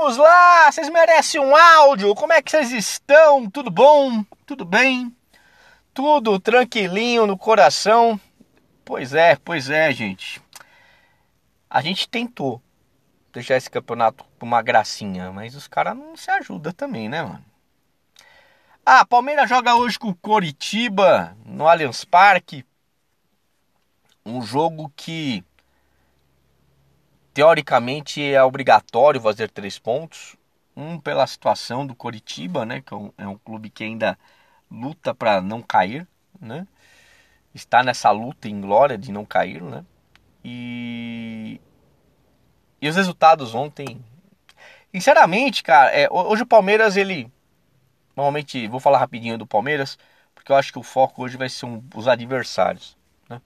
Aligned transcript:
Vamos 0.00 0.16
lá, 0.16 0.72
vocês 0.72 0.88
merecem 0.88 1.38
um 1.38 1.54
áudio. 1.54 2.14
Como 2.14 2.32
é 2.32 2.40
que 2.40 2.50
vocês 2.50 2.72
estão? 2.72 3.50
Tudo 3.50 3.70
bom? 3.70 4.24
Tudo 4.46 4.64
bem? 4.64 5.14
Tudo 5.92 6.40
tranquilinho 6.40 7.26
no 7.26 7.36
coração? 7.36 8.18
Pois 8.82 9.12
é, 9.12 9.36
pois 9.36 9.68
é, 9.68 9.92
gente. 9.92 10.40
A 11.68 11.82
gente 11.82 12.08
tentou 12.08 12.62
deixar 13.30 13.58
esse 13.58 13.70
campeonato 13.70 14.24
uma 14.40 14.62
gracinha, 14.62 15.30
mas 15.32 15.54
os 15.54 15.68
caras 15.68 15.94
não 15.94 16.16
se 16.16 16.30
ajudam 16.30 16.72
também, 16.72 17.06
né, 17.06 17.22
mano? 17.22 17.44
Ah, 18.86 19.04
Palmeiras 19.04 19.50
joga 19.50 19.76
hoje 19.76 19.98
com 19.98 20.08
o 20.08 20.16
Coritiba 20.16 21.36
no 21.44 21.68
Allianz 21.68 22.06
Parque. 22.06 22.64
Um 24.24 24.40
jogo 24.40 24.90
que 24.96 25.44
teoricamente 27.34 28.22
é 28.22 28.42
obrigatório 28.42 29.20
fazer 29.20 29.50
três 29.50 29.78
pontos. 29.78 30.36
Um 30.76 30.98
pela 30.98 31.26
situação 31.26 31.86
do 31.86 31.94
Coritiba, 31.94 32.64
né, 32.64 32.80
que 32.80 32.94
é 32.94 32.96
um, 32.96 33.12
é 33.18 33.26
um 33.26 33.36
clube 33.36 33.70
que 33.70 33.84
ainda 33.84 34.18
luta 34.70 35.14
para 35.14 35.40
não 35.40 35.60
cair, 35.60 36.06
né? 36.40 36.66
Está 37.54 37.82
nessa 37.82 38.10
luta 38.10 38.48
em 38.48 38.60
glória 38.60 38.96
de 38.96 39.10
não 39.10 39.24
cair, 39.24 39.62
né? 39.62 39.84
E 40.44 41.60
e 42.80 42.88
os 42.88 42.96
resultados 42.96 43.54
ontem, 43.54 44.02
sinceramente, 44.92 45.62
cara, 45.62 45.90
é, 45.90 46.08
hoje 46.10 46.42
o 46.44 46.46
Palmeiras 46.46 46.96
ele 46.96 47.30
normalmente 48.16 48.66
vou 48.68 48.80
falar 48.80 48.98
rapidinho 48.98 49.36
do 49.36 49.46
Palmeiras 49.46 49.98
porque 50.34 50.52
eu 50.52 50.56
acho 50.56 50.72
que 50.72 50.78
o 50.78 50.82
foco 50.82 51.22
hoje 51.22 51.36
vai 51.36 51.48
ser 51.48 51.66
um, 51.66 51.82
os 51.94 52.08
adversários, 52.08 52.96
né? 53.28 53.42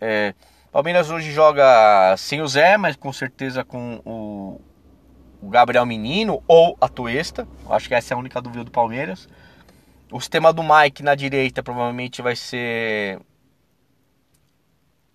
É, 0.00 0.34
Palmeiras 0.74 1.08
hoje 1.08 1.30
joga 1.30 2.16
sem 2.16 2.42
o 2.42 2.48
Zé, 2.48 2.76
mas 2.76 2.96
com 2.96 3.12
certeza 3.12 3.62
com 3.62 4.02
o, 4.04 4.60
o 5.40 5.48
Gabriel 5.48 5.86
Menino 5.86 6.42
ou 6.48 6.76
a 6.80 6.88
Tuesta. 6.88 7.46
Acho 7.70 7.86
que 7.86 7.94
essa 7.94 8.12
é 8.12 8.16
a 8.16 8.18
única 8.18 8.42
dúvida 8.42 8.64
do 8.64 8.72
Palmeiras. 8.72 9.28
O 10.10 10.18
sistema 10.18 10.52
do 10.52 10.64
Mike 10.64 11.00
na 11.00 11.14
direita 11.14 11.62
provavelmente 11.62 12.20
vai 12.20 12.34
ser 12.34 13.20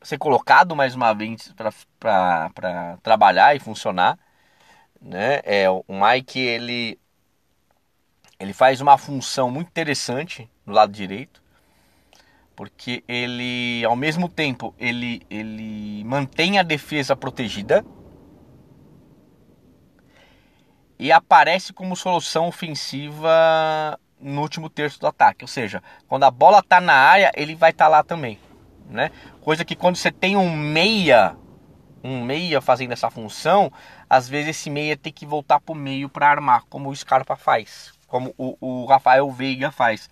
ser 0.02 0.18
colocado 0.18 0.78
mais 0.78 0.96
uma 0.96 1.12
vez 1.12 1.54
para 2.00 2.98
trabalhar 3.04 3.54
e 3.54 3.60
funcionar, 3.60 4.18
né? 5.02 5.42
É 5.44 5.70
o 5.70 5.84
Mike 5.90 6.40
ele 6.40 6.98
ele 8.40 8.54
faz 8.54 8.80
uma 8.80 8.98
função 8.98 9.52
muito 9.52 9.68
interessante 9.68 10.50
no 10.66 10.72
lado 10.72 10.94
direito 10.94 11.39
porque 12.60 13.06
ele 13.08 13.86
ao 13.86 13.96
mesmo 13.96 14.28
tempo 14.28 14.76
ele 14.78 15.22
ele 15.30 16.04
mantém 16.04 16.60
a 16.60 16.62
defesa 16.62 17.16
protegida 17.16 17.86
e 21.00 21.10
aparece 21.10 21.72
como 21.72 21.96
solução 21.96 22.50
ofensiva 22.50 23.98
no 24.20 24.42
último 24.42 24.70
terço 24.70 25.00
do 25.00 25.08
ataque, 25.08 25.46
ou 25.46 25.48
seja, 25.48 25.82
quando 26.06 26.26
a 26.26 26.32
bola 26.32 26.60
está 26.60 26.82
na 26.82 26.92
área 26.96 27.32
ele 27.34 27.56
vai 27.56 27.72
estar 27.72 27.86
tá 27.86 27.90
lá 27.90 28.04
também, 28.04 28.38
né? 28.90 29.10
Coisa 29.40 29.64
que 29.64 29.74
quando 29.74 29.96
você 29.96 30.12
tem 30.12 30.36
um 30.36 30.54
meia 30.54 31.38
um 32.04 32.22
meia 32.26 32.60
fazendo 32.60 32.92
essa 32.92 33.10
função, 33.10 33.72
às 34.10 34.28
vezes 34.28 34.50
esse 34.50 34.70
meia 34.70 34.98
tem 34.98 35.14
que 35.14 35.26
voltar 35.26 35.62
para 35.62 35.72
o 35.72 35.76
meio 35.78 36.10
para 36.10 36.30
armar, 36.30 36.64
como 36.70 36.90
o 36.90 36.96
Scarpa 36.96 37.38
faz, 37.38 37.94
como 38.06 38.36
o, 38.38 38.58
o 38.60 38.86
Rafael 38.86 39.32
Veiga 39.32 39.72
faz. 39.72 40.10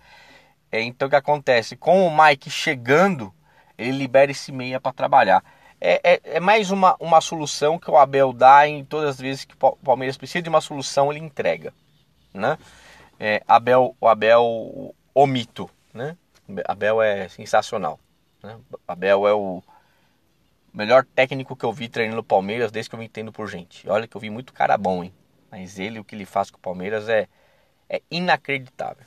É, 0.70 0.82
então 0.82 1.06
o 1.06 1.10
que 1.10 1.16
acontece? 1.16 1.76
Com 1.76 2.06
o 2.06 2.24
Mike 2.24 2.50
chegando, 2.50 3.32
ele 3.76 3.92
libera 3.92 4.30
esse 4.30 4.52
meia 4.52 4.80
para 4.80 4.92
trabalhar. 4.92 5.42
É, 5.80 6.00
é, 6.02 6.20
é, 6.24 6.40
mais 6.40 6.70
uma, 6.70 6.96
uma 6.98 7.20
solução 7.20 7.78
que 7.78 7.90
o 7.90 7.96
Abel 7.96 8.32
dá 8.32 8.66
em 8.66 8.84
todas 8.84 9.10
as 9.10 9.20
vezes 9.20 9.44
que 9.44 9.54
o 9.54 9.76
Palmeiras 9.76 10.16
precisa 10.16 10.42
de 10.42 10.48
uma 10.48 10.60
solução, 10.60 11.10
ele 11.10 11.20
entrega. 11.20 11.72
Né? 12.34 12.58
É, 13.18 13.42
Abel, 13.46 13.96
o 14.00 14.08
Abel, 14.08 14.94
o 15.14 15.26
mito. 15.26 15.70
Né? 15.94 16.16
Abel 16.66 17.00
é 17.00 17.28
sensacional. 17.28 17.98
Né? 18.42 18.56
Abel 18.86 19.26
é 19.28 19.32
o 19.32 19.62
melhor 20.74 21.04
técnico 21.04 21.56
que 21.56 21.64
eu 21.64 21.72
vi 21.72 21.88
treinando 21.88 22.20
o 22.20 22.24
Palmeiras 22.24 22.70
desde 22.70 22.90
que 22.90 22.94
eu 22.94 22.98
me 22.98 23.06
entendo 23.06 23.32
por 23.32 23.48
gente. 23.48 23.88
Olha 23.88 24.06
que 24.06 24.16
eu 24.16 24.20
vi 24.20 24.30
muito 24.30 24.52
cara 24.52 24.76
bom, 24.76 25.04
hein? 25.04 25.12
Mas 25.50 25.78
ele, 25.78 25.98
o 25.98 26.04
que 26.04 26.14
ele 26.14 26.26
faz 26.26 26.50
com 26.50 26.58
o 26.58 26.60
Palmeiras 26.60 27.08
é, 27.08 27.26
é 27.88 28.02
inacreditável. 28.10 29.04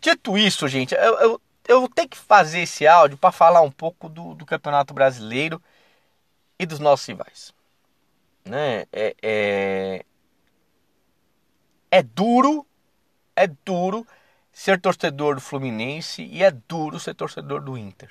Dito 0.00 0.38
isso, 0.38 0.68
gente, 0.68 0.94
eu, 0.94 1.18
eu, 1.18 1.40
eu 1.66 1.80
vou 1.80 1.88
ter 1.88 2.06
que 2.06 2.16
fazer 2.16 2.60
esse 2.60 2.86
áudio 2.86 3.18
para 3.18 3.32
falar 3.32 3.60
um 3.62 3.70
pouco 3.70 4.08
do, 4.08 4.34
do, 4.34 4.46
Campeonato 4.46 4.94
Brasileiro 4.94 5.60
e 6.58 6.64
dos 6.64 6.78
nossos 6.78 7.06
rivais. 7.06 7.52
Né? 8.44 8.86
É, 8.92 9.16
é, 9.20 10.04
é 11.90 12.02
duro, 12.02 12.64
é 13.34 13.46
duro 13.46 14.06
ser 14.52 14.80
torcedor 14.80 15.34
do 15.34 15.40
Fluminense 15.40 16.22
e 16.22 16.44
é 16.44 16.50
duro 16.50 17.00
ser 17.00 17.14
torcedor 17.14 17.60
do 17.60 17.76
Inter. 17.76 18.10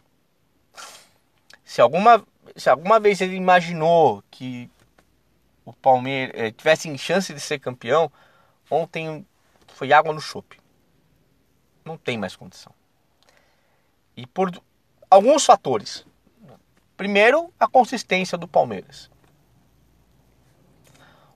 Se 1.63 1.79
alguma, 1.79 2.25
se 2.55 2.69
alguma 2.69 2.99
vez 2.99 3.21
ele 3.21 3.35
imaginou 3.35 4.23
que 4.29 4.69
o 5.65 5.73
Palmeiras 5.73 6.33
eh, 6.35 6.51
tivesse 6.51 6.95
chance 6.97 7.33
de 7.33 7.39
ser 7.39 7.59
campeão, 7.59 8.11
ontem 8.69 9.25
foi 9.67 9.91
água 9.91 10.13
no 10.13 10.21
chope 10.21 10.57
não 11.87 11.97
tem 11.97 12.17
mais 12.17 12.35
condição. 12.35 12.71
E 14.15 14.27
por 14.27 14.51
alguns 15.09 15.45
fatores. 15.45 16.05
Primeiro, 16.95 17.51
a 17.59 17.67
consistência 17.67 18.37
do 18.37 18.47
Palmeiras. 18.47 19.09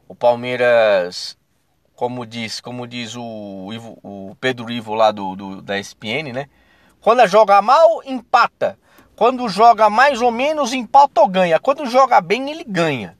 O 0.07 0.15
Palmeiras, 0.15 1.37
como 1.95 2.25
diz, 2.25 2.59
como 2.59 2.85
diz 2.85 3.15
o, 3.15 3.69
Ivo, 3.71 3.97
o 4.03 4.35
Pedro 4.41 4.69
Ivo 4.69 4.93
lá 4.93 5.11
do, 5.11 5.35
do, 5.35 5.61
da 5.61 5.79
ESPN, 5.79 6.33
né? 6.33 6.49
Quando 6.99 7.25
joga 7.27 7.61
mal, 7.61 8.03
empata. 8.03 8.77
Quando 9.15 9.47
joga 9.47 9.89
mais 9.89 10.21
ou 10.21 10.31
menos, 10.31 10.73
empata 10.73 11.21
ou 11.21 11.27
ganha. 11.27 11.59
Quando 11.59 11.85
joga 11.85 12.19
bem, 12.19 12.49
ele 12.49 12.63
ganha. 12.63 13.17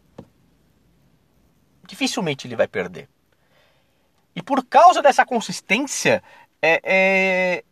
Dificilmente 1.88 2.48
ele 2.48 2.56
vai 2.56 2.68
perder. 2.68 3.08
E 4.36 4.42
por 4.42 4.66
causa 4.66 5.02
dessa 5.02 5.26
consistência, 5.26 6.24
é, 6.62 6.82
é, 6.84 7.64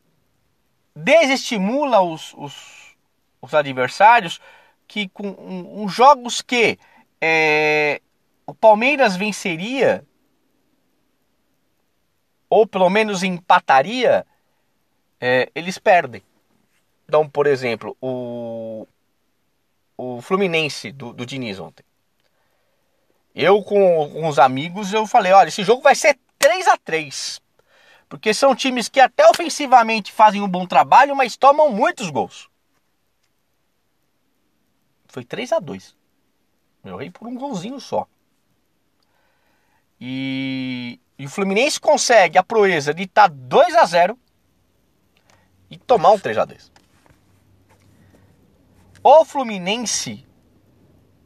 desestimula 0.95 2.01
os, 2.01 2.33
os, 2.35 2.95
os, 3.41 3.53
adversários 3.53 4.41
que 4.87 5.07
com 5.09 5.27
um, 5.27 5.83
um 5.83 5.87
jogos 5.87 6.41
que 6.41 6.79
é, 7.21 8.01
o 8.47 8.53
Palmeiras 8.53 9.15
venceria 9.15 10.03
ou 12.49 12.65
pelo 12.65 12.89
menos 12.89 13.21
empataria, 13.21 14.25
é, 15.21 15.51
eles 15.53 15.77
perdem. 15.77 16.23
Então, 17.07 17.29
por 17.29 17.45
exemplo, 17.45 17.95
o, 18.01 18.87
o 19.95 20.19
Fluminense 20.21 20.91
do, 20.91 21.13
do 21.13 21.27
Diniz 21.27 21.59
ontem. 21.59 21.83
Eu 23.35 23.61
com, 23.61 24.09
com 24.09 24.27
os 24.27 24.39
amigos 24.39 24.91
eu 24.91 25.05
falei, 25.05 25.31
olha, 25.31 25.49
esse 25.49 25.63
jogo 25.63 25.83
vai 25.83 25.93
ser 25.93 26.17
3 26.39 26.67
a 26.67 26.77
3 26.77 27.39
porque 28.09 28.33
são 28.33 28.55
times 28.55 28.89
que 28.89 28.99
até 28.99 29.29
ofensivamente 29.29 30.11
fazem 30.11 30.41
um 30.41 30.47
bom 30.47 30.65
trabalho, 30.65 31.15
mas 31.15 31.37
tomam 31.37 31.71
muitos 31.71 32.09
gols. 32.09 32.49
Foi 35.07 35.23
3 35.23 35.53
a 35.53 35.59
2 35.59 35.95
Eu 36.83 36.95
errei 36.95 37.11
por 37.11 37.27
um 37.27 37.35
golzinho 37.35 37.79
só. 37.79 38.07
E, 40.01 40.99
e 41.19 41.25
o 41.25 41.29
Fluminense 41.29 41.79
consegue 41.79 42.37
a 42.37 42.43
proeza 42.43 42.93
de 42.93 43.03
estar 43.03 43.29
tá 43.29 43.35
2 43.35 43.75
a 43.75 43.85
0 43.85 44.19
e 45.69 45.77
tomar 45.77 46.11
um 46.11 46.19
3 46.19 46.37
a 46.39 46.45
2 46.45 46.71
O 49.03 49.23
Fluminense, 49.23 50.25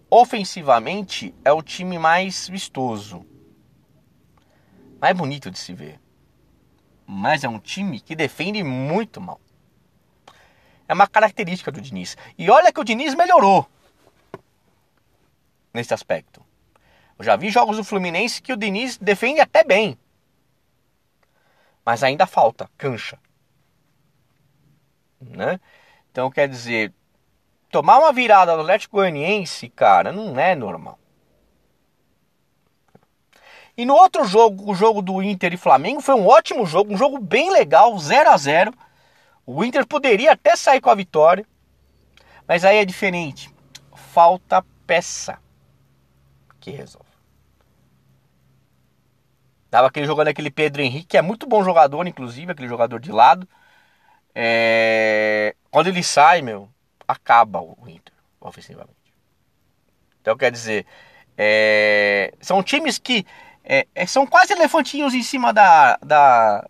ofensivamente, 0.09 1.33
é 1.45 1.53
o 1.53 1.61
time 1.61 1.97
mais 1.97 2.49
vistoso, 2.49 3.25
mais 4.99 5.15
bonito 5.15 5.49
de 5.49 5.59
se 5.59 5.73
ver 5.73 6.02
mas 7.05 7.43
é 7.43 7.49
um 7.49 7.59
time 7.59 7.99
que 7.99 8.15
defende 8.15 8.63
muito 8.63 9.19
mal. 9.19 9.39
É 10.87 10.93
uma 10.93 11.07
característica 11.07 11.71
do 11.71 11.81
Diniz. 11.81 12.17
E 12.37 12.49
olha 12.49 12.71
que 12.71 12.79
o 12.79 12.83
Diniz 12.83 13.15
melhorou 13.15 13.67
nesse 15.73 15.93
aspecto. 15.93 16.43
Eu 17.17 17.25
já 17.25 17.35
vi 17.35 17.49
jogos 17.49 17.77
do 17.77 17.83
Fluminense 17.83 18.41
que 18.41 18.53
o 18.53 18.57
Diniz 18.57 18.97
defende 18.97 19.39
até 19.39 19.63
bem. 19.63 19.97
Mas 21.85 22.03
ainda 22.03 22.25
falta 22.25 22.69
cancha. 22.77 23.19
Né? 25.19 25.59
Então 26.11 26.29
quer 26.29 26.47
dizer, 26.47 26.93
tomar 27.69 27.99
uma 27.99 28.13
virada 28.13 28.55
no 28.55 28.61
Atlético 28.61 28.97
Goianiense, 28.97 29.69
cara, 29.69 30.11
não 30.11 30.39
é 30.39 30.53
normal. 30.53 30.99
E 33.75 33.85
no 33.85 33.95
outro 33.95 34.23
jogo, 34.23 34.71
o 34.71 34.75
jogo 34.75 35.01
do 35.01 35.21
Inter 35.21 35.53
e 35.53 35.57
Flamengo, 35.57 35.99
foi 35.99 36.13
um 36.13 36.27
ótimo 36.27 36.65
jogo, 36.65 36.93
um 36.93 36.97
jogo 36.97 37.19
bem 37.19 37.51
legal, 37.51 37.97
0 37.97 38.29
a 38.29 38.37
0 38.37 38.73
O 39.45 39.63
Inter 39.63 39.85
poderia 39.85 40.33
até 40.33 40.55
sair 40.55 40.79
com 40.79 40.91
a 40.91 40.95
vitória, 40.95 41.45
mas 42.47 42.63
aí 42.63 42.77
é 42.77 42.85
diferente. 42.85 43.49
Falta 43.95 44.63
peça 44.85 45.39
que 46.59 46.69
resolve. 46.69 47.03
Tava 49.71 49.87
aquele 49.87 50.05
jogando 50.05 50.27
aquele 50.27 50.51
Pedro 50.51 50.83
Henrique, 50.83 51.07
que 51.07 51.17
é 51.17 51.21
muito 51.21 51.47
bom 51.47 51.63
jogador, 51.63 52.05
inclusive, 52.05 52.51
aquele 52.51 52.67
jogador 52.67 52.99
de 52.99 53.11
lado. 53.11 53.47
É... 54.35 55.55
Quando 55.71 55.87
ele 55.87 56.03
sai, 56.03 56.43
meu, 56.43 56.69
acaba 57.07 57.59
o 57.59 57.75
Inter, 57.87 58.13
ofensivamente. 58.39 58.93
Então, 60.21 60.37
quer 60.37 60.51
dizer, 60.51 60.85
é... 61.35 62.35
são 62.39 62.61
times 62.61 62.99
que 62.99 63.25
é, 63.63 63.87
é, 63.95 64.05
são 64.05 64.27
quase 64.27 64.53
elefantinhos 64.53 65.13
em 65.13 65.23
cima 65.23 65.53
da, 65.53 65.97
da, 65.97 66.67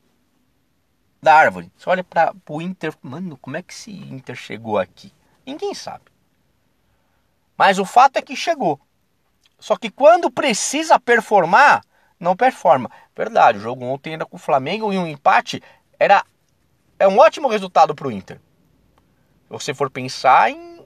da 1.22 1.36
árvore. 1.36 1.72
Você 1.76 1.90
olha 1.90 2.04
para 2.04 2.34
o 2.48 2.62
Inter, 2.62 2.94
mano, 3.02 3.38
como 3.38 3.58
é 3.58 3.64
que 3.64 3.74
esse 3.74 3.92
Inter 3.92 4.36
chegou 4.36 4.78
aqui? 4.78 5.12
Ninguém 5.46 5.74
sabe. 5.74 6.06
Mas 7.58 7.80
o 7.80 7.86
fato 7.86 8.18
é 8.18 8.22
que 8.22 8.36
chegou. 8.36 8.80
Só 9.60 9.76
que 9.78 9.90
quando 9.90 10.30
precisa 10.30 11.00
performar, 11.00 11.84
não 12.20 12.36
performa. 12.36 12.90
Verdade, 13.16 13.58
o 13.58 13.62
jogo 13.62 13.86
ontem 13.86 14.14
era 14.14 14.26
com 14.26 14.36
o 14.36 14.40
Flamengo 14.40 14.92
e 14.94 14.98
um 14.98 15.08
empate 15.08 15.62
era 16.00 16.26
é 17.00 17.08
um 17.08 17.18
ótimo 17.18 17.48
resultado 17.48 17.96
para 17.96 18.08
o 18.08 18.12
Inter. 18.12 18.38
Se 19.44 19.50
você 19.50 19.74
for 19.74 19.90
pensar 19.90 20.50
em, 20.50 20.86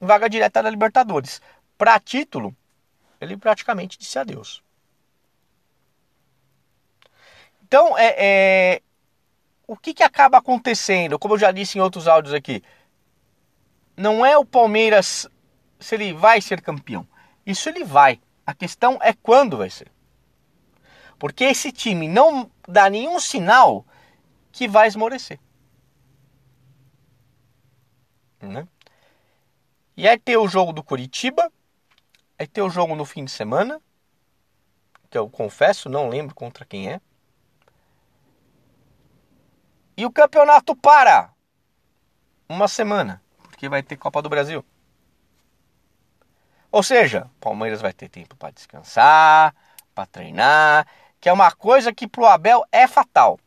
em 0.00 0.06
vaga 0.06 0.28
direta 0.28 0.62
da 0.62 0.70
Libertadores, 0.70 1.40
para 1.76 1.98
título, 1.98 2.56
ele 3.20 3.36
praticamente 3.36 3.98
disse 3.98 4.18
adeus. 4.18 4.62
Então, 7.72 7.96
é, 7.96 8.14
é, 8.18 8.82
o 9.66 9.78
que, 9.78 9.94
que 9.94 10.02
acaba 10.02 10.36
acontecendo? 10.36 11.18
Como 11.18 11.32
eu 11.32 11.38
já 11.38 11.50
disse 11.50 11.78
em 11.78 11.80
outros 11.80 12.06
áudios 12.06 12.34
aqui, 12.34 12.62
não 13.96 14.26
é 14.26 14.36
o 14.36 14.44
Palmeiras 14.44 15.26
se 15.80 15.94
ele 15.94 16.12
vai 16.12 16.42
ser 16.42 16.60
campeão. 16.60 17.08
Isso 17.46 17.70
ele 17.70 17.82
vai. 17.82 18.20
A 18.44 18.52
questão 18.52 18.98
é 19.00 19.14
quando 19.14 19.56
vai 19.56 19.70
ser. 19.70 19.90
Porque 21.18 21.44
esse 21.44 21.72
time 21.72 22.06
não 22.08 22.50
dá 22.68 22.90
nenhum 22.90 23.18
sinal 23.18 23.86
que 24.52 24.68
vai 24.68 24.86
esmorecer. 24.86 25.40
Né? 28.38 28.68
E 29.96 30.06
aí 30.06 30.18
tem 30.18 30.36
o 30.36 30.46
jogo 30.46 30.74
do 30.74 30.84
Curitiba, 30.84 31.50
aí 32.38 32.46
tem 32.46 32.62
o 32.62 32.68
jogo 32.68 32.94
no 32.94 33.06
fim 33.06 33.24
de 33.24 33.30
semana, 33.30 33.80
que 35.08 35.16
eu 35.16 35.30
confesso, 35.30 35.88
não 35.88 36.10
lembro 36.10 36.34
contra 36.34 36.66
quem 36.66 36.90
é. 36.90 37.00
E 40.02 40.04
o 40.04 40.10
campeonato 40.10 40.74
para 40.74 41.32
uma 42.48 42.66
semana, 42.66 43.22
porque 43.44 43.68
vai 43.68 43.84
ter 43.84 43.96
Copa 43.96 44.20
do 44.20 44.28
Brasil. 44.28 44.64
Ou 46.72 46.82
seja, 46.82 47.30
Palmeiras 47.38 47.80
vai 47.80 47.92
ter 47.92 48.08
tempo 48.08 48.34
para 48.34 48.50
descansar, 48.50 49.54
para 49.94 50.06
treinar, 50.06 50.88
que 51.20 51.28
é 51.28 51.32
uma 51.32 51.52
coisa 51.52 51.94
que 51.94 52.08
pro 52.08 52.26
Abel 52.26 52.66
é 52.72 52.88
fatal. 52.88 53.38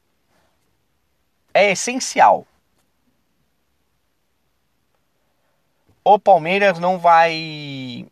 É 1.53 1.71
essencial. 1.71 2.47
O 6.05 6.17
Palmeiras 6.17 6.79
não 6.79 6.97
vai 6.97 8.09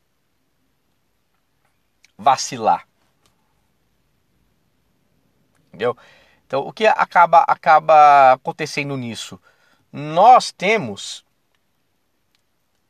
vacilar. 2.18 2.86
Entendeu? 5.70 5.96
Então, 6.54 6.68
o 6.68 6.72
que 6.72 6.86
acaba 6.86 7.40
acaba 7.48 8.34
acontecendo 8.34 8.96
nisso? 8.96 9.42
Nós 9.92 10.52
temos 10.52 11.26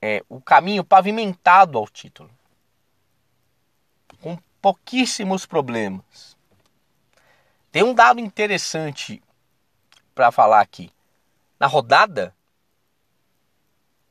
é, 0.01 0.21
o 0.27 0.41
caminho 0.41 0.83
pavimentado 0.83 1.77
ao 1.77 1.87
título, 1.87 2.29
com 4.21 4.37
pouquíssimos 4.61 5.45
problemas. 5.45 6.35
Tem 7.71 7.83
um 7.83 7.93
dado 7.93 8.19
interessante 8.19 9.23
para 10.13 10.29
falar 10.29 10.59
aqui. 10.59 10.91
Na 11.57 11.65
rodada, 11.65 12.35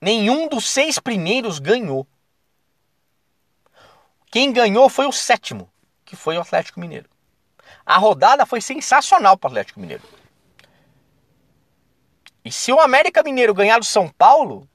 nenhum 0.01 0.49
dos 0.49 0.67
seis 0.67 0.99
primeiros 0.99 1.59
ganhou. 1.59 2.07
Quem 4.31 4.51
ganhou 4.51 4.89
foi 4.89 5.05
o 5.05 5.13
sétimo, 5.13 5.71
que 6.07 6.17
foi 6.17 6.39
o 6.39 6.41
Atlético 6.41 6.81
Mineiro. 6.81 7.12
A 7.85 7.99
rodada 7.99 8.47
foi 8.47 8.61
sensacional 8.61 9.37
para 9.37 9.49
o 9.49 9.51
Atlético 9.51 9.81
Mineiro. 9.81 10.03
E 12.45 12.51
se 12.51 12.73
o 12.73 12.81
América 12.81 13.23
Mineiro 13.23 13.55
ganhar 13.55 13.79
do 13.79 13.85
São 13.85 14.09
Paulo, 14.09 14.69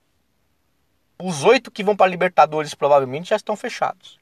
os 1.19 1.43
oito 1.43 1.71
que 1.71 1.83
vão 1.83 1.95
para 1.95 2.09
Libertadores 2.09 2.73
provavelmente 2.73 3.29
já 3.29 3.35
estão 3.35 3.55
fechados. 3.55 4.19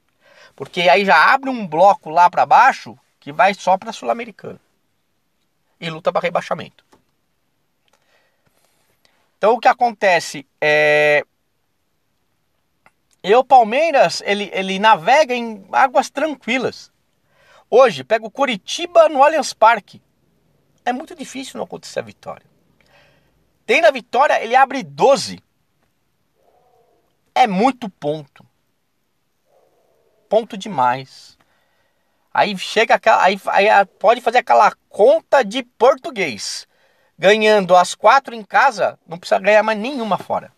Porque 0.54 0.82
aí 0.82 1.04
já 1.04 1.32
abre 1.32 1.50
um 1.50 1.66
bloco 1.66 2.10
lá 2.10 2.30
para 2.30 2.46
baixo 2.46 2.98
que 3.20 3.32
vai 3.32 3.54
só 3.54 3.76
para 3.76 3.90
a 3.90 3.92
Sul-Americana. 3.92 4.60
E 5.80 5.90
luta 5.90 6.12
para 6.12 6.22
rebaixamento. 6.22 6.84
Então 9.36 9.54
o 9.54 9.60
que 9.60 9.68
acontece 9.68 10.46
é. 10.60 11.24
E 13.22 13.34
o 13.34 13.44
Palmeiras, 13.44 14.22
ele, 14.24 14.50
ele 14.52 14.78
navega 14.78 15.34
em 15.34 15.66
águas 15.72 16.08
tranquilas. 16.08 16.90
Hoje, 17.68 18.04
pega 18.04 18.24
o 18.24 18.30
Curitiba 18.30 19.08
no 19.08 19.22
Allianz 19.22 19.52
Parque. 19.52 20.00
É 20.84 20.92
muito 20.92 21.14
difícil 21.14 21.58
não 21.58 21.64
acontecer 21.64 21.98
a 21.98 22.02
vitória. 22.02 22.46
Tendo 23.66 23.86
a 23.86 23.90
vitória, 23.90 24.42
ele 24.42 24.54
abre 24.54 24.84
12. 24.84 25.42
É 27.34 27.46
muito 27.46 27.90
ponto. 27.90 28.46
Ponto 30.28 30.56
demais. 30.56 31.36
Aí 32.32 32.56
chega 32.56 32.94
aquela, 32.94 33.22
aí, 33.22 33.40
aí 33.46 33.86
pode 33.98 34.20
fazer 34.20 34.38
aquela 34.38 34.72
conta 34.88 35.42
de 35.42 35.62
português. 35.62 36.68
Ganhando 37.18 37.74
as 37.74 37.94
quatro 37.94 38.34
em 38.34 38.44
casa, 38.44 38.98
não 39.06 39.18
precisa 39.18 39.40
ganhar 39.40 39.62
mais 39.62 39.78
nenhuma 39.78 40.18
fora. 40.18 40.52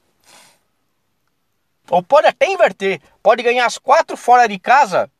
Ou 1.88 2.02
pode 2.02 2.26
até 2.26 2.46
inverter. 2.46 3.00
Pode 3.22 3.42
ganhar 3.42 3.64
as 3.64 3.78
quatro 3.78 4.16
fora 4.16 4.46
de 4.46 4.58
casa, 4.58 5.10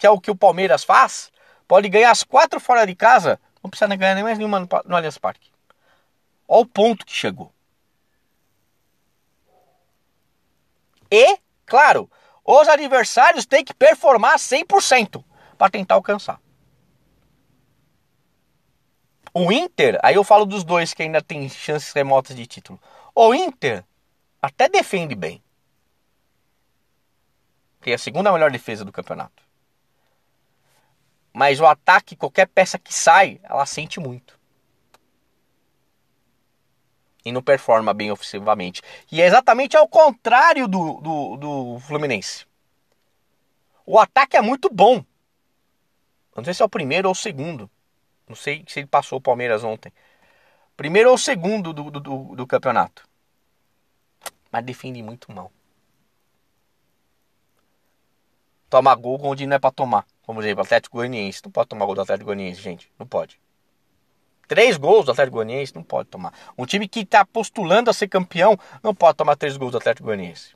que 0.00 0.06
é 0.06 0.10
o 0.10 0.18
que 0.18 0.30
o 0.30 0.34
Palmeiras 0.34 0.82
faz. 0.82 1.30
Pode 1.68 1.86
ganhar 1.90 2.10
as 2.10 2.24
quatro 2.24 2.58
fora 2.58 2.86
de 2.86 2.94
casa, 2.94 3.38
não 3.62 3.68
precisa 3.68 3.94
ganhar 3.94 4.14
nem 4.14 4.24
mais 4.24 4.38
nenhuma 4.38 4.58
no, 4.58 4.68
no 4.86 4.96
Allianz 4.96 5.18
Parque. 5.18 5.50
Olha 6.48 6.62
o 6.62 6.66
ponto 6.66 7.04
que 7.04 7.12
chegou. 7.12 7.52
E, 11.10 11.38
claro, 11.66 12.10
os 12.42 12.66
adversários 12.66 13.44
têm 13.44 13.62
que 13.62 13.74
performar 13.74 14.38
100% 14.38 15.22
para 15.58 15.70
tentar 15.70 15.96
alcançar. 15.96 16.40
O 19.34 19.52
Inter, 19.52 19.98
aí 20.02 20.14
eu 20.14 20.24
falo 20.24 20.46
dos 20.46 20.64
dois 20.64 20.94
que 20.94 21.02
ainda 21.02 21.20
tem 21.20 21.46
chances 21.48 21.92
remotas 21.92 22.34
de 22.34 22.46
título. 22.46 22.80
O 23.14 23.34
Inter 23.34 23.84
até 24.40 24.66
defende 24.66 25.14
bem. 25.14 25.42
Tem 27.82 27.92
a 27.92 27.98
segunda 27.98 28.32
melhor 28.32 28.50
defesa 28.50 28.84
do 28.84 28.90
campeonato. 28.90 29.49
Mas 31.32 31.60
o 31.60 31.66
ataque, 31.66 32.16
qualquer 32.16 32.46
peça 32.46 32.78
que 32.78 32.92
sai, 32.92 33.40
ela 33.42 33.64
sente 33.66 34.00
muito. 34.00 34.38
E 37.24 37.30
não 37.30 37.42
performa 37.42 37.92
bem 37.92 38.10
ofensivamente. 38.10 38.82
E 39.12 39.20
é 39.20 39.26
exatamente 39.26 39.76
ao 39.76 39.86
contrário 39.88 40.66
do, 40.66 41.00
do, 41.00 41.36
do 41.36 41.80
Fluminense. 41.80 42.46
O 43.86 43.98
ataque 43.98 44.36
é 44.36 44.40
muito 44.40 44.68
bom. 44.72 45.04
Não 46.36 46.44
sei 46.44 46.54
se 46.54 46.62
é 46.62 46.64
o 46.64 46.68
primeiro 46.68 47.08
ou 47.08 47.12
o 47.12 47.16
segundo. 47.16 47.70
Não 48.28 48.36
sei 48.36 48.64
se 48.66 48.80
ele 48.80 48.86
passou 48.86 49.18
o 49.18 49.22
Palmeiras 49.22 49.64
ontem. 49.64 49.92
Primeiro 50.76 51.10
ou 51.10 51.18
segundo 51.18 51.72
do, 51.72 51.90
do, 51.90 52.00
do, 52.00 52.36
do 52.36 52.46
campeonato. 52.46 53.06
Mas 54.50 54.64
defende 54.64 55.02
muito 55.02 55.30
mal. 55.32 55.52
Toma 58.70 58.94
gol 58.94 59.18
onde 59.22 59.46
não 59.46 59.56
é 59.56 59.58
para 59.58 59.72
tomar. 59.72 60.06
Como 60.30 60.42
exemplo, 60.42 60.62
Atlético 60.62 60.98
Goianiense. 60.98 61.42
Não 61.44 61.50
pode 61.50 61.68
tomar 61.70 61.86
gol 61.86 61.96
do 61.96 62.02
Atlético 62.02 62.26
Goianiense, 62.26 62.62
gente. 62.62 62.88
Não 62.96 63.04
pode. 63.04 63.40
Três 64.46 64.76
gols 64.76 65.04
do 65.04 65.10
Atlético 65.10 65.38
Goianiense 65.38 65.74
não 65.74 65.82
pode 65.82 66.08
tomar. 66.08 66.32
Um 66.56 66.64
time 66.64 66.86
que 66.86 67.00
está 67.00 67.24
postulando 67.24 67.90
a 67.90 67.92
ser 67.92 68.06
campeão 68.06 68.56
não 68.80 68.94
pode 68.94 69.16
tomar 69.16 69.34
três 69.34 69.56
gols 69.56 69.72
do 69.72 69.78
Atlético 69.78 70.06
Goianiense. 70.06 70.54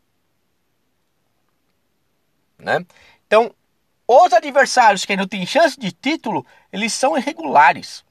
Né? 2.56 2.86
Então, 3.26 3.52
os 4.06 4.32
adversários 4.32 5.04
que 5.04 5.10
ainda 5.10 5.26
têm 5.26 5.44
chance 5.44 5.76
de 5.76 5.90
título, 5.90 6.46
eles 6.72 6.92
são 6.92 7.18
irregulares. 7.18 8.04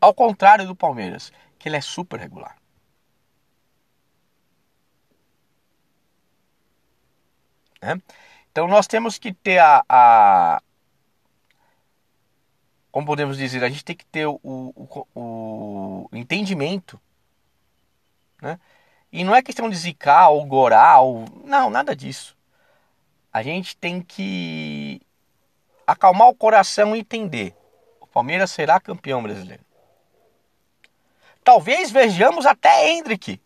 Ao 0.00 0.14
contrário 0.14 0.68
do 0.68 0.76
Palmeiras, 0.76 1.32
que 1.58 1.68
ele 1.68 1.78
é 1.78 1.80
super 1.80 2.20
regular. 2.20 2.56
Né? 7.82 8.00
Então 8.54 8.68
nós 8.68 8.86
temos 8.86 9.18
que 9.18 9.32
ter 9.32 9.58
a, 9.58 9.84
a, 9.88 10.62
Como 12.92 13.04
podemos 13.04 13.36
dizer? 13.36 13.64
A 13.64 13.68
gente 13.68 13.84
tem 13.84 13.96
que 13.96 14.06
ter 14.06 14.26
o, 14.26 14.38
o, 14.44 15.06
o 15.12 16.08
entendimento. 16.12 17.00
Né? 18.40 18.60
E 19.10 19.24
não 19.24 19.34
é 19.34 19.42
questão 19.42 19.68
de 19.68 19.74
zicar 19.74 20.28
ou 20.28 20.46
gorar, 20.46 21.00
ou, 21.00 21.24
não, 21.44 21.68
nada 21.68 21.96
disso 21.96 22.36
a 23.32 23.42
gente 23.42 23.76
tem 23.76 24.00
que 24.00 25.02
acalmar 25.84 26.28
o 26.28 26.34
coração 26.36 26.94
e 26.94 27.00
entender 27.00 27.52
Palmeiras 28.14 28.52
será 28.52 28.78
campeão 28.78 29.20
brasileiro. 29.20 29.64
Talvez 31.42 31.90
vejamos 31.90 32.46
até 32.46 32.92
Hendrick. 32.92 33.40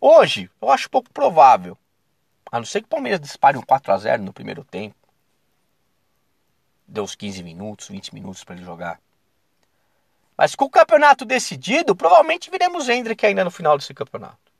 Hoje, 0.00 0.50
eu 0.60 0.70
acho 0.70 0.90
pouco 0.90 1.08
provável. 1.12 1.78
A 2.50 2.58
não 2.58 2.64
ser 2.64 2.80
que 2.80 2.86
o 2.86 2.90
Palmeiras 2.90 3.20
dispare 3.20 3.56
um 3.56 3.62
4 3.62 3.92
a 3.92 3.98
0 3.98 4.22
no 4.22 4.32
primeiro 4.32 4.64
tempo. 4.64 4.96
Deu 6.86 7.04
uns 7.04 7.14
15 7.14 7.42
minutos, 7.42 7.88
20 7.88 8.12
minutos 8.12 8.42
para 8.42 8.56
ele 8.56 8.64
jogar. 8.64 9.00
Mas 10.36 10.54
com 10.54 10.64
o 10.64 10.70
campeonato 10.70 11.24
decidido, 11.24 11.94
provavelmente 11.94 12.50
viremos 12.50 12.88
Hendrick 12.88 13.24
ainda 13.24 13.44
no 13.44 13.50
final 13.50 13.76
desse 13.76 13.94
campeonato. 13.94 14.50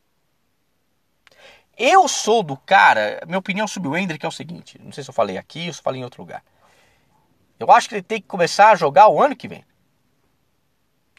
Eu 1.76 2.06
sou 2.06 2.42
do 2.42 2.56
cara, 2.58 3.22
minha 3.26 3.38
opinião 3.38 3.66
sobre 3.66 3.88
o 3.88 3.96
Hendrick 3.96 4.24
é 4.24 4.28
o 4.28 4.32
seguinte, 4.32 4.78
não 4.78 4.92
sei 4.92 5.02
se 5.02 5.08
eu 5.08 5.14
falei 5.14 5.38
aqui 5.38 5.66
ou 5.66 5.72
se 5.72 5.80
eu 5.80 5.82
falei 5.82 6.02
em 6.02 6.04
outro 6.04 6.20
lugar. 6.20 6.44
Eu 7.58 7.72
acho 7.72 7.88
que 7.88 7.94
ele 7.94 8.02
tem 8.02 8.20
que 8.20 8.28
começar 8.28 8.70
a 8.70 8.76
jogar 8.76 9.08
o 9.08 9.20
ano 9.20 9.34
que 9.34 9.48
vem. 9.48 9.64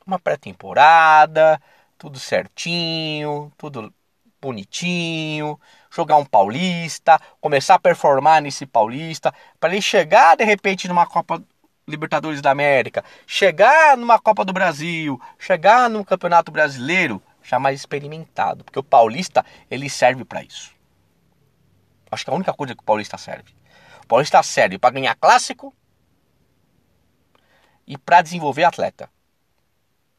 Uma 0.05 0.19
pré-temporada, 0.19 1.59
tudo 1.97 2.19
certinho, 2.19 3.51
tudo 3.57 3.91
bonitinho, 4.41 5.59
jogar 5.89 6.17
um 6.17 6.25
paulista, 6.25 7.19
começar 7.39 7.75
a 7.75 7.79
performar 7.79 8.41
nesse 8.41 8.65
paulista, 8.65 9.33
para 9.59 9.71
ele 9.71 9.81
chegar 9.81 10.35
de 10.35 10.43
repente 10.43 10.87
numa 10.87 11.05
Copa 11.05 11.41
Libertadores 11.87 12.41
da 12.41 12.51
América, 12.51 13.03
chegar 13.27 13.97
numa 13.97 14.19
Copa 14.19 14.45
do 14.45 14.53
Brasil, 14.53 15.19
chegar 15.37 15.89
num 15.89 16.03
Campeonato 16.03 16.51
Brasileiro 16.51 17.21
já 17.43 17.59
mais 17.59 17.79
experimentado, 17.79 18.63
porque 18.63 18.79
o 18.79 18.83
paulista 18.83 19.45
ele 19.69 19.89
serve 19.89 20.23
para 20.23 20.43
isso. 20.43 20.73
Acho 22.09 22.23
que 22.25 22.29
é 22.29 22.33
a 22.33 22.35
única 22.35 22.53
coisa 22.53 22.75
que 22.75 22.81
o 22.81 22.85
paulista 22.85 23.17
serve. 23.17 23.53
O 24.03 24.07
paulista 24.07 24.41
serve 24.43 24.77
para 24.77 24.91
ganhar 24.91 25.15
clássico 25.15 25.73
e 27.87 27.97
para 27.97 28.21
desenvolver 28.21 28.63
atleta. 28.63 29.09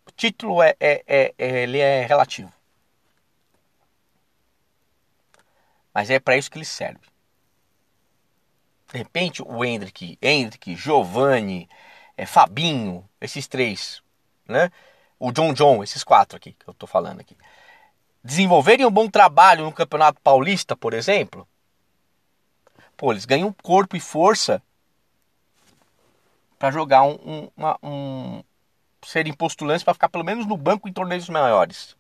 O 0.07 0.11
título 0.11 0.63
é, 0.63 0.75
é, 0.81 1.05
é, 1.07 1.35
é, 1.39 1.63
ele 1.63 1.79
é 1.79 2.05
relativo. 2.05 2.53
Mas 5.93 6.11
é 6.11 6.19
para 6.19 6.37
isso 6.37 6.51
que 6.51 6.59
ele 6.59 6.65
serve. 6.65 7.01
De 8.91 8.99
repente, 8.99 9.43
o 9.43 9.65
Hendrick, 9.65 10.19
Hendrick, 10.21 10.77
Giovanni, 10.77 11.69
é, 12.17 12.27
Fabinho, 12.27 13.09
esses 13.21 13.47
três, 13.47 14.03
né? 14.47 14.71
O 15.19 15.33
John 15.33 15.53
John, 15.55 15.83
esses 15.83 16.05
quatro 16.05 16.37
aqui 16.37 16.53
que 16.53 16.69
eu 16.69 16.73
estou 16.73 16.89
falando 16.89 17.21
aqui, 17.21 17.37
desenvolverem 18.23 18.85
um 18.85 18.91
bom 18.91 19.09
trabalho 19.09 19.65
no 19.65 19.73
Campeonato 19.73 20.21
Paulista, 20.21 20.77
por 20.77 20.95
exemplo, 20.95 21.49
pô, 22.97 23.13
eles 23.13 23.25
ganham 23.25 23.53
corpo 23.63 23.97
e 23.97 24.01
força 24.01 24.63
para 26.59 26.71
jogar 26.71 27.03
um, 27.03 27.19
um, 27.25 27.51
uma, 27.57 27.79
um 27.83 28.45
serem 29.05 29.33
postulantes 29.33 29.83
para 29.83 29.95
ficar 29.95 30.09
pelo 30.09 30.25
menos 30.25 30.47
no 30.47 30.57
banco 30.57 30.89
em 30.89 30.93
torneios 30.93 31.29
maiores. 31.29 31.97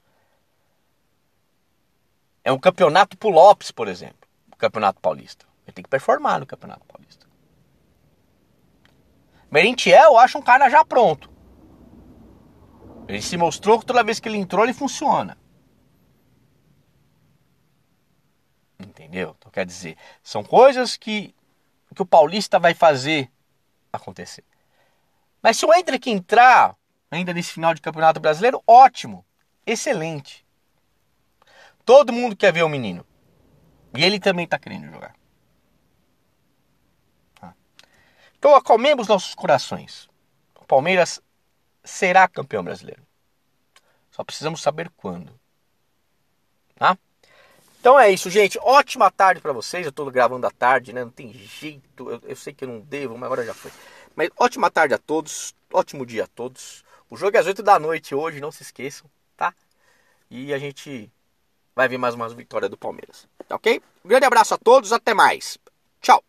É 2.44 2.50
um 2.50 2.58
campeonato 2.58 3.16
pro 3.16 3.30
Lopes, 3.30 3.70
por 3.70 3.88
exemplo, 3.88 4.28
o 4.52 4.56
Campeonato 4.56 5.00
Paulista. 5.00 5.46
Ele 5.66 5.72
tem 5.72 5.82
que 5.82 5.90
performar 5.90 6.40
no 6.40 6.46
Campeonato 6.46 6.84
Paulista. 6.86 7.26
Merentiel, 9.50 10.12
eu 10.12 10.18
acho 10.18 10.38
um 10.38 10.42
cara 10.42 10.68
já 10.68 10.84
pronto. 10.84 11.30
Ele 13.06 13.20
se 13.20 13.36
mostrou 13.36 13.78
que 13.78 13.86
toda 13.86 14.02
vez 14.02 14.18
que 14.18 14.28
ele 14.28 14.38
entrou, 14.38 14.64
ele 14.64 14.72
funciona. 14.72 15.36
Entendeu? 18.80 19.36
Então 19.38 19.52
quer 19.52 19.66
dizer, 19.66 19.96
são 20.22 20.42
coisas 20.42 20.96
que, 20.96 21.34
que 21.94 22.02
o 22.02 22.06
Paulista 22.06 22.58
vai 22.58 22.74
fazer 22.74 23.30
acontecer. 23.92 24.44
Mas 25.42 25.58
se 25.58 25.66
o 25.66 25.74
Hendrick 25.74 26.10
entrar 26.10 26.76
ainda 27.10 27.34
nesse 27.34 27.52
final 27.52 27.74
de 27.74 27.80
campeonato 27.80 28.20
brasileiro, 28.20 28.62
ótimo, 28.66 29.24
excelente. 29.66 30.41
Todo 31.84 32.12
mundo 32.12 32.36
quer 32.36 32.52
ver 32.52 32.62
o 32.62 32.68
menino. 32.68 33.06
E 33.96 34.04
ele 34.04 34.18
também 34.18 34.44
está 34.44 34.58
querendo 34.58 34.90
jogar. 34.90 35.14
Tá. 37.34 37.54
Então 38.38 38.54
acalmemos 38.54 39.08
nossos 39.08 39.34
corações. 39.34 40.08
O 40.60 40.64
Palmeiras 40.64 41.20
será 41.84 42.26
campeão 42.28 42.64
brasileiro. 42.64 43.02
Só 44.10 44.24
precisamos 44.24 44.62
saber 44.62 44.90
quando. 44.96 45.38
Tá? 46.76 46.96
Então 47.80 47.98
é 47.98 48.10
isso, 48.10 48.30
gente. 48.30 48.58
Ótima 48.62 49.10
tarde 49.10 49.40
para 49.40 49.52
vocês. 49.52 49.84
Eu 49.84 49.90
estou 49.90 50.10
gravando 50.10 50.46
à 50.46 50.50
tarde, 50.50 50.92
né? 50.92 51.04
Não 51.04 51.10
tem 51.10 51.32
jeito. 51.32 52.10
Eu, 52.10 52.20
eu, 52.24 52.36
sei 52.36 52.52
que 52.52 52.64
eu 52.64 52.68
não 52.68 52.80
devo, 52.80 53.14
mas 53.14 53.24
agora 53.24 53.44
já 53.44 53.52
foi. 53.52 53.72
Mas 54.14 54.30
ótima 54.38 54.70
tarde 54.70 54.94
a 54.94 54.98
todos. 54.98 55.54
Ótimo 55.72 56.06
dia 56.06 56.24
a 56.24 56.26
todos. 56.28 56.84
O 57.10 57.16
jogo 57.16 57.36
é 57.36 57.40
às 57.40 57.46
8 57.46 57.62
da 57.62 57.78
noite 57.78 58.14
hoje, 58.14 58.40
não 58.40 58.50
se 58.50 58.62
esqueçam, 58.62 59.10
tá? 59.36 59.54
E 60.30 60.54
a 60.54 60.58
gente 60.58 61.12
vai 61.74 61.88
vir 61.88 61.98
mais 61.98 62.14
uma 62.14 62.28
vitória 62.28 62.68
do 62.68 62.76
Palmeiras. 62.76 63.26
Tá 63.48 63.56
ok? 63.56 63.80
Um 64.04 64.08
grande 64.08 64.26
abraço 64.26 64.54
a 64.54 64.58
todos, 64.58 64.92
até 64.92 65.14
mais. 65.14 65.58
Tchau. 66.00 66.22